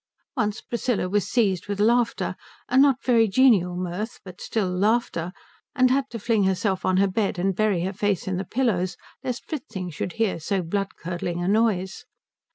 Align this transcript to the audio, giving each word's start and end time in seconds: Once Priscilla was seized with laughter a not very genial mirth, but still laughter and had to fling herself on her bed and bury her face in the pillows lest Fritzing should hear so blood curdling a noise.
Once 0.35 0.61
Priscilla 0.61 1.07
was 1.07 1.27
seized 1.29 1.67
with 1.67 1.79
laughter 1.79 2.35
a 2.67 2.75
not 2.75 3.03
very 3.03 3.27
genial 3.27 3.75
mirth, 3.75 4.19
but 4.25 4.41
still 4.41 4.67
laughter 4.67 5.31
and 5.75 5.91
had 5.91 6.09
to 6.09 6.17
fling 6.17 6.45
herself 6.45 6.83
on 6.83 6.97
her 6.97 7.07
bed 7.07 7.37
and 7.37 7.55
bury 7.55 7.83
her 7.83 7.93
face 7.93 8.27
in 8.27 8.37
the 8.37 8.43
pillows 8.43 8.97
lest 9.23 9.45
Fritzing 9.47 9.91
should 9.91 10.13
hear 10.13 10.39
so 10.39 10.63
blood 10.63 10.95
curdling 10.95 11.39
a 11.43 11.47
noise. 11.47 12.05